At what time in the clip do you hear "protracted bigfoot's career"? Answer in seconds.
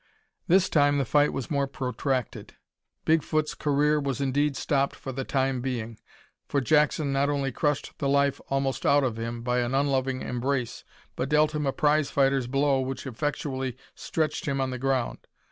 1.67-3.99